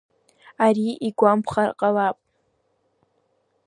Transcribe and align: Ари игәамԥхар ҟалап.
Ари 0.65 0.89
игәамԥхар 1.07 1.69
ҟалап. 1.79 2.17